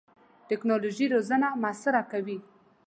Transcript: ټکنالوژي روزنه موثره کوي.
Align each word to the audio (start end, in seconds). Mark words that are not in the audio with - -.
ټکنالوژي 0.49 1.05
روزنه 1.13 1.47
موثره 1.61 2.03
کوي. 2.11 2.37